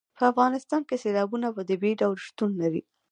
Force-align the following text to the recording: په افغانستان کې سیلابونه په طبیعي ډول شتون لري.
په 0.17 0.23
افغانستان 0.31 0.81
کې 0.87 0.95
سیلابونه 1.03 1.47
په 1.55 1.61
طبیعي 1.69 1.95
ډول 2.01 2.17
شتون 2.27 2.51
لري. 2.61 2.81